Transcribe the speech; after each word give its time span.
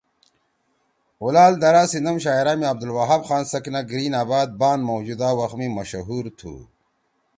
اُولال 1.21 1.53
درہ 1.61 1.83
سی 1.91 1.99
نم 2.05 2.17
شاعرا 2.23 2.53
می 2.59 2.65
عبدالوہاب 2.71 3.21
خان 3.27 3.43
سکنہ 3.51 3.81
گرین 3.89 4.13
آباد 4.23 4.49
بان 4.59 4.79
موجودہ 4.89 5.29
وخ 5.39 5.51
می 5.59 5.67
مشہور 5.77 6.25
تُھو! 6.37 6.53